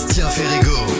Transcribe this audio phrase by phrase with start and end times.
[0.00, 0.99] Sébastien Ferrego.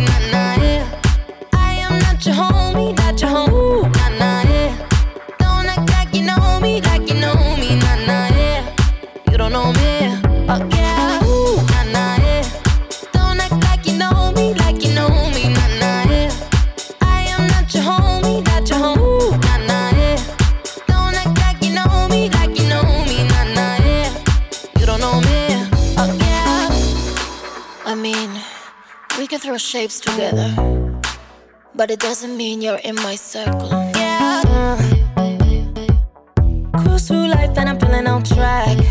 [29.61, 30.49] shapes together,
[31.75, 33.69] but it doesn't mean you're in my circle.
[33.95, 34.77] Yeah.
[36.77, 38.90] Cruise through life and I'm feeling on track.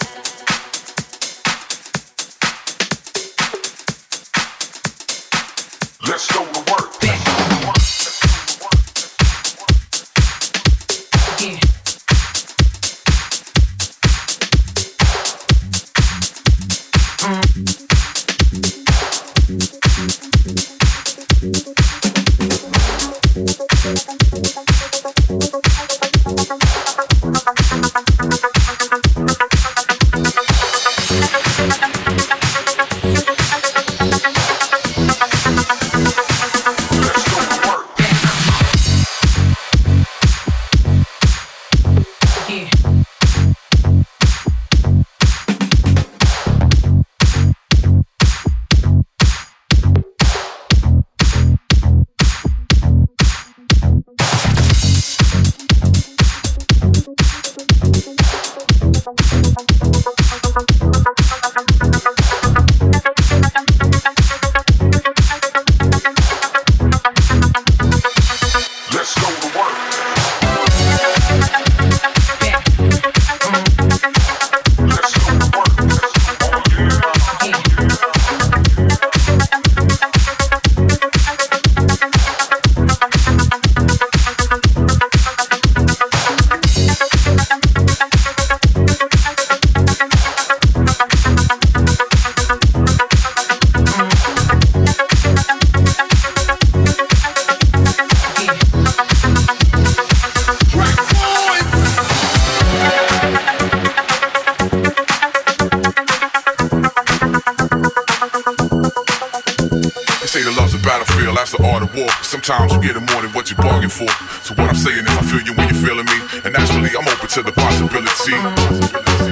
[112.21, 114.09] Sometimes you get more than what you bargain for.
[114.41, 116.17] So what I'm saying is I feel you when you're feeling me.
[116.45, 118.31] And naturally I'm open to the possibility.
[118.31, 119.30] Sometimes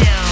[0.00, 0.31] pills.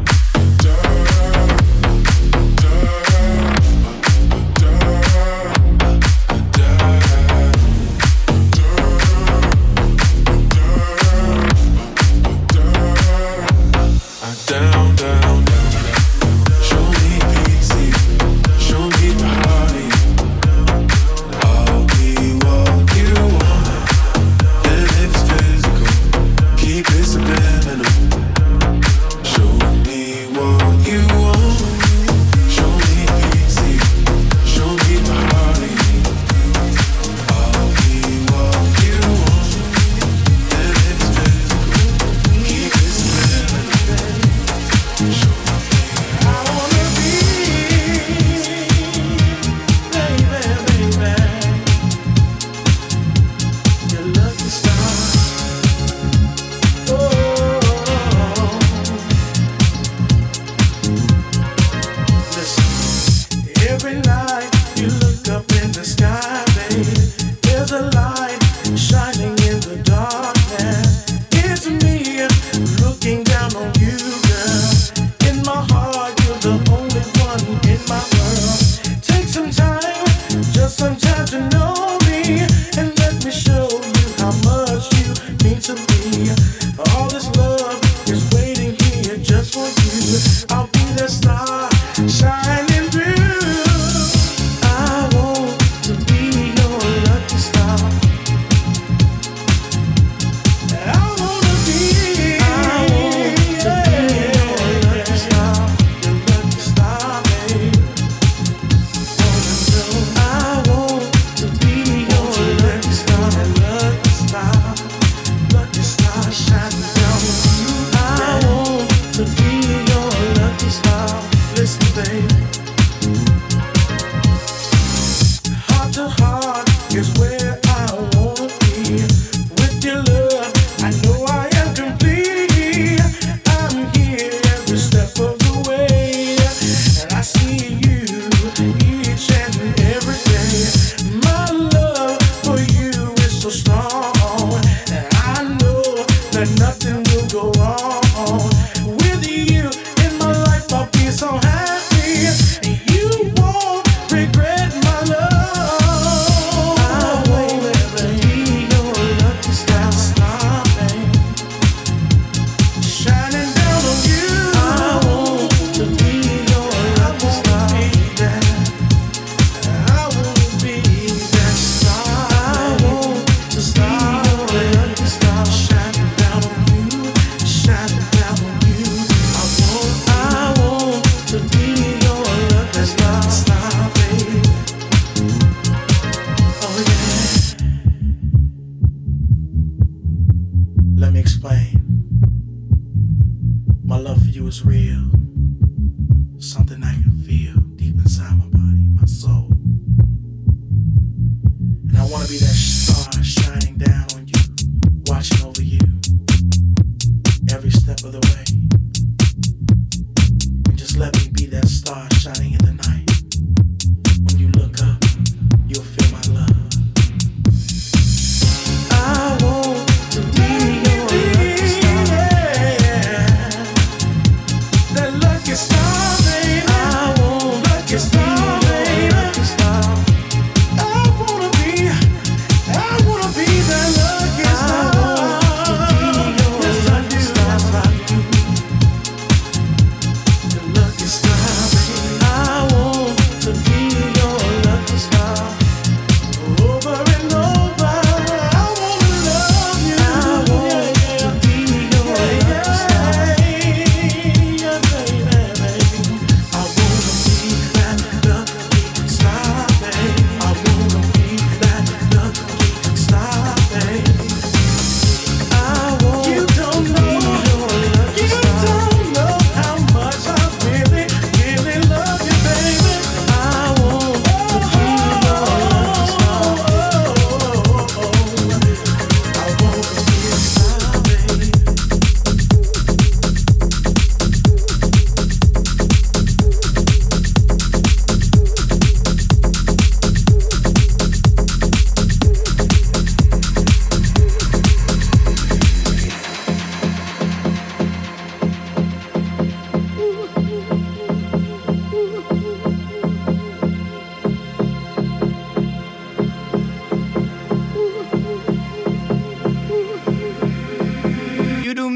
[194.51, 195.20] was real.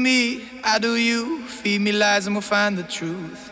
[0.06, 1.42] me, I do you.
[1.48, 3.42] Feed me lies and we'll find the truth.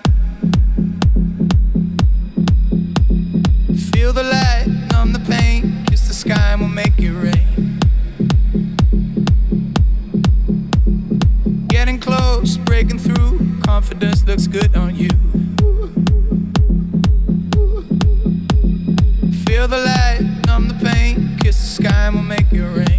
[3.91, 7.79] Feel the light, numb the pain, kiss the sky and we'll make it rain.
[11.67, 15.11] Getting close, breaking through, confidence looks good on you.
[19.45, 22.94] Feel the light, numb the pain, kiss the sky and we'll make it rain.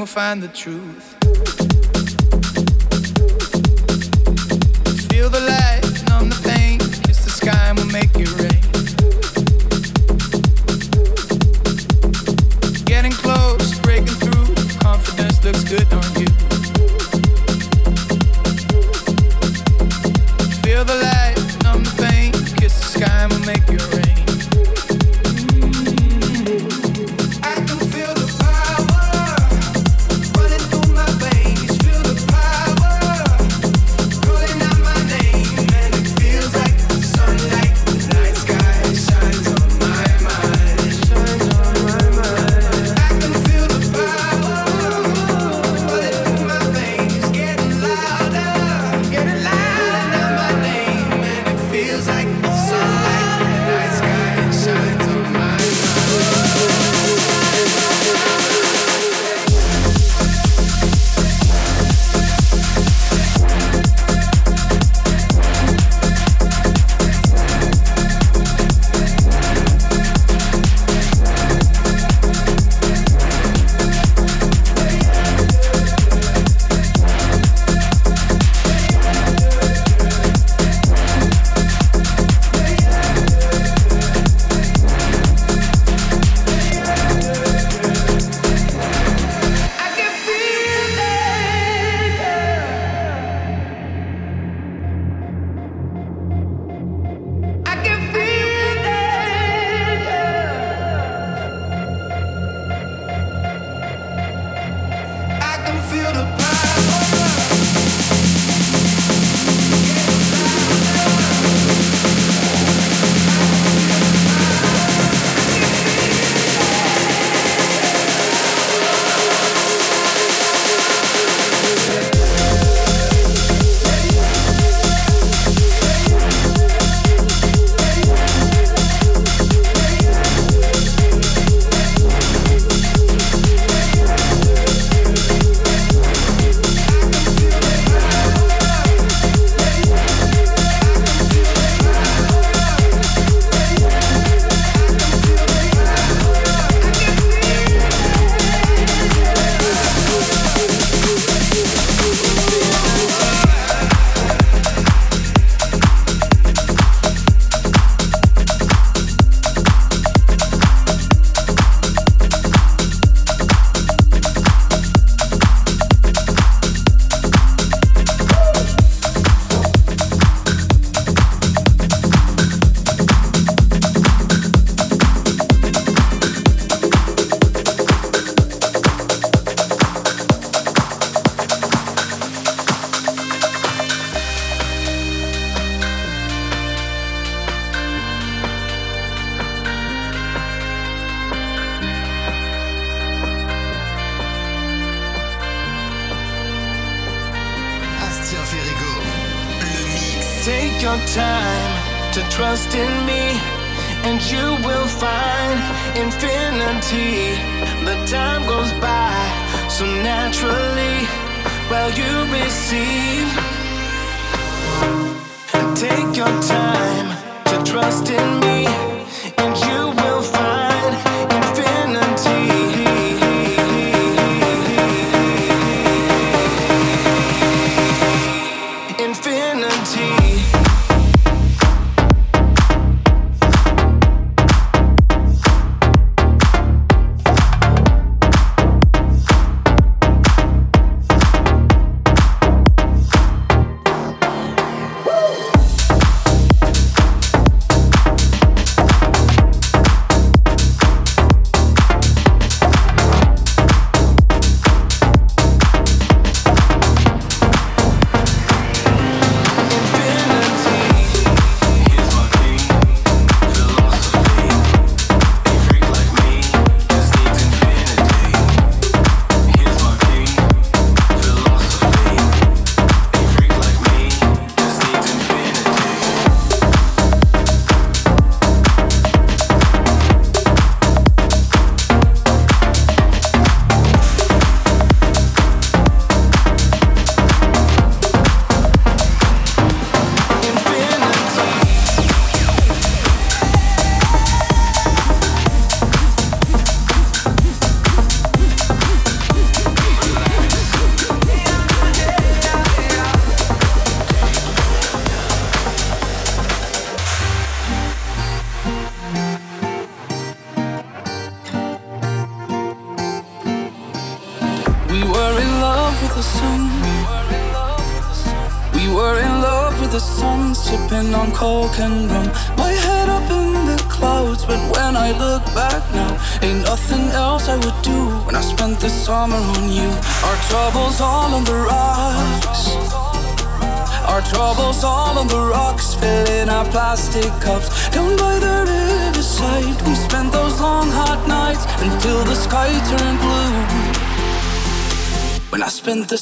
[0.00, 1.09] will find the truth.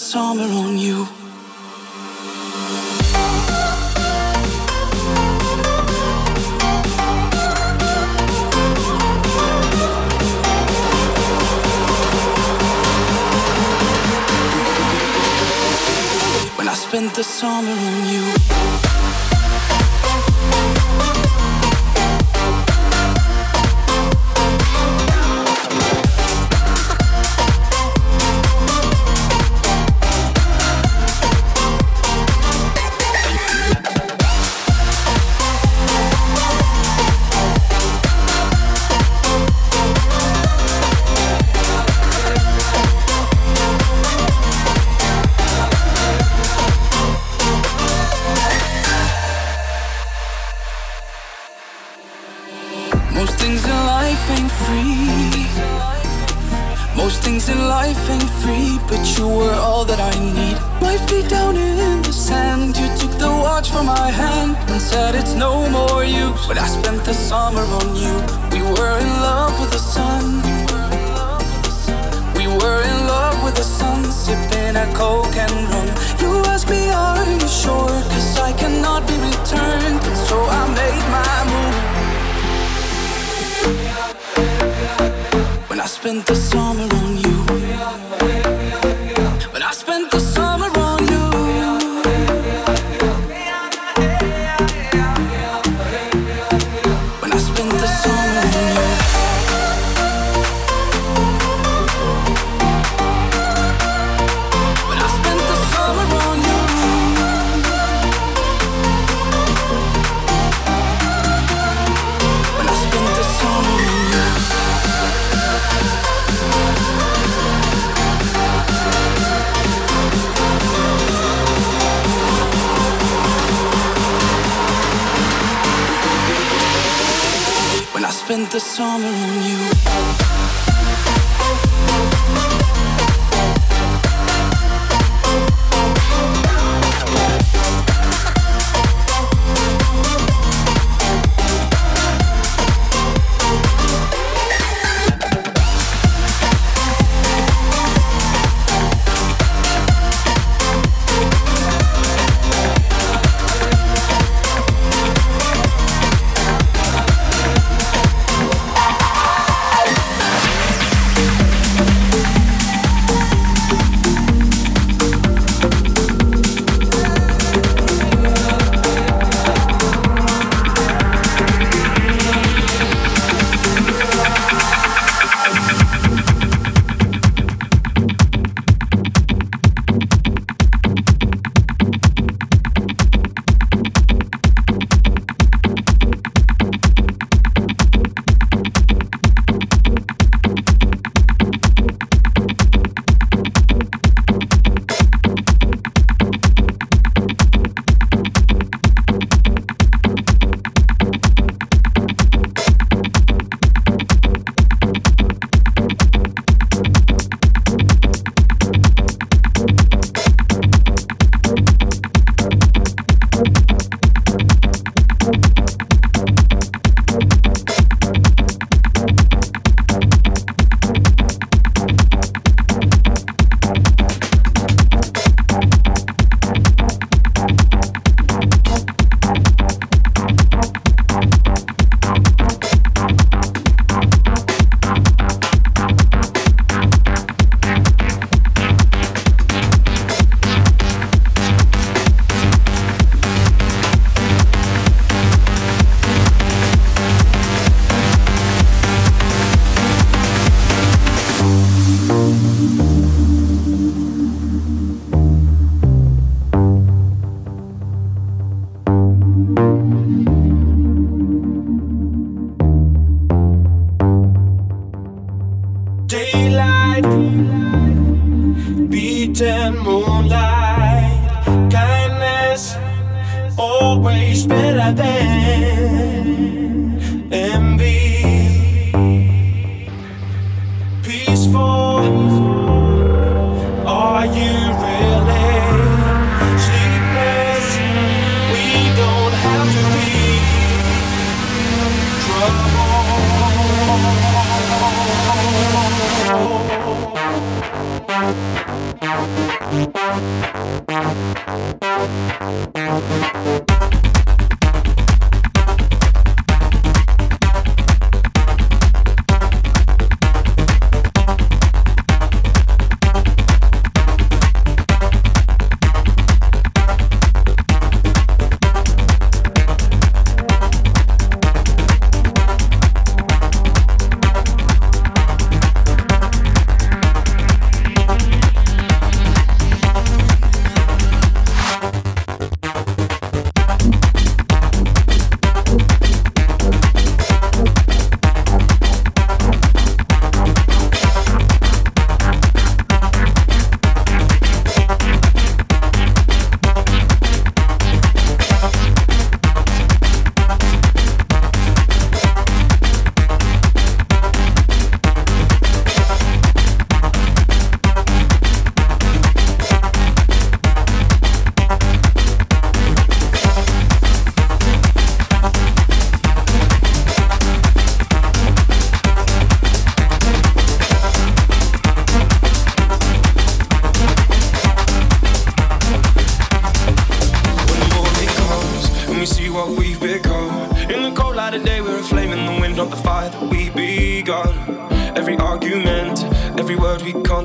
[0.08, 1.27] Summer on you.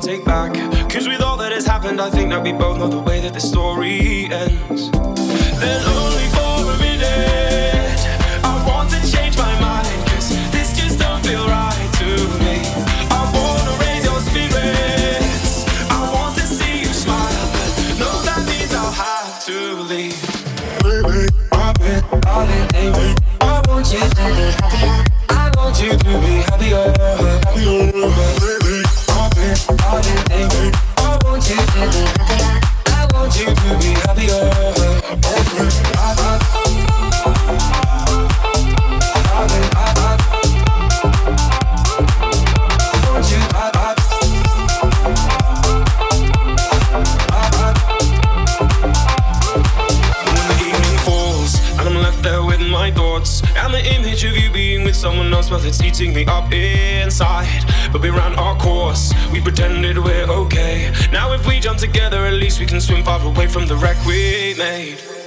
[0.03, 0.53] take back.
[0.89, 3.33] Cause with all that has happened, I think that we both know the way that
[3.33, 4.91] the story ends.
[4.91, 5.92] Then
[64.63, 65.22] made.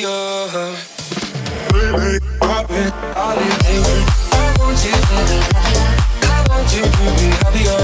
[0.00, 0.08] Baby,
[2.40, 4.08] I've been alienated.
[4.58, 4.96] Want you,
[6.22, 7.80] I want you to be happier,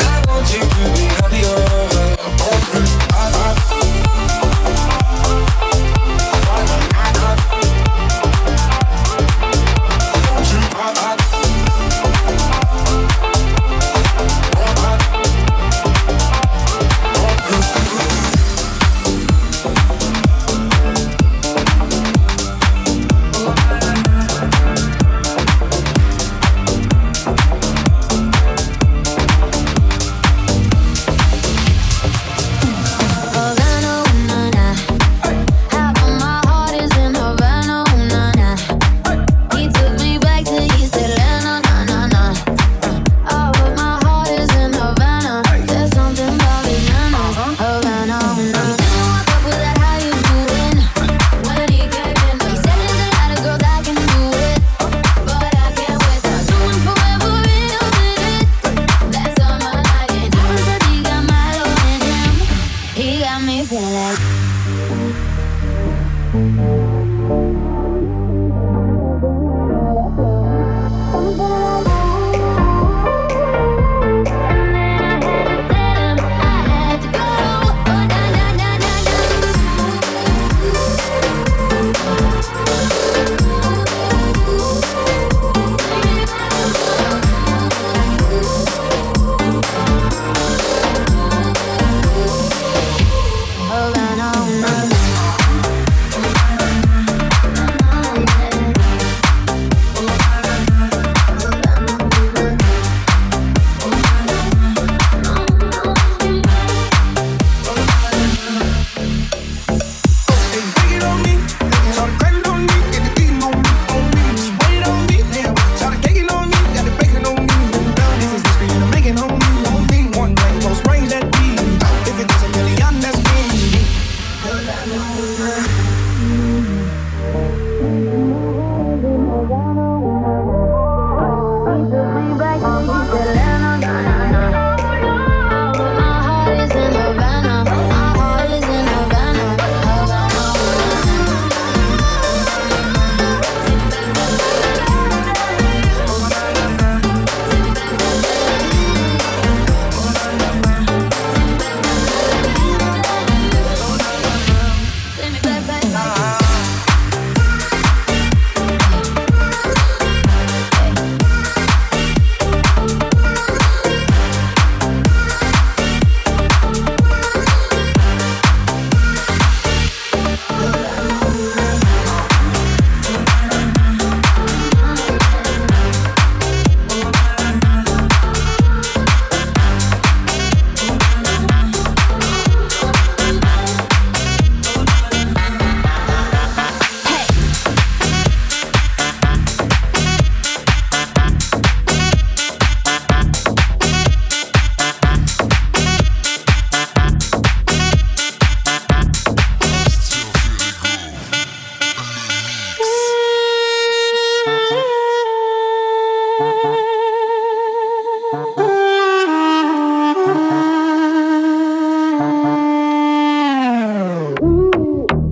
[0.00, 1.65] I want you to be happier.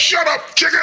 [0.00, 0.80] Shut up, chicken!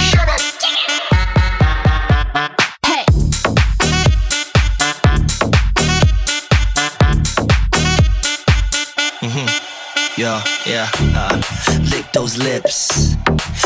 [0.00, 0.40] Shut up.
[9.20, 9.48] Mm-hmm.
[10.18, 10.88] Yeah, yeah.
[11.14, 11.42] Uh,
[11.90, 13.14] lick those lips,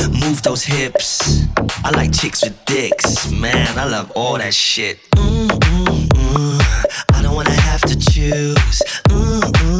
[0.08, 1.46] move those hips.
[1.84, 3.78] I like chicks with dicks, man.
[3.78, 4.98] I love all that shit.
[5.12, 5.39] Mm,
[7.30, 7.48] mm.
[7.48, 8.82] I have to choose.
[9.08, 9.79] Mm,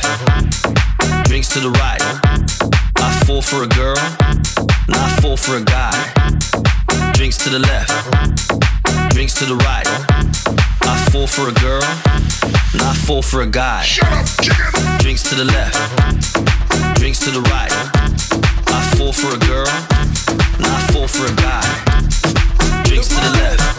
[3.51, 5.91] for a girl, I for a guy.
[7.11, 7.91] Drinks to the left,
[9.11, 9.85] drinks to the right.
[10.83, 11.83] I fall for a girl,
[12.73, 13.83] not fall for a guy.
[14.99, 15.75] Drinks to the left,
[16.95, 17.73] drinks to the right.
[18.67, 19.67] I fall for a girl,
[20.59, 21.67] not fall for a guy.
[22.85, 23.70] Drinks to the left,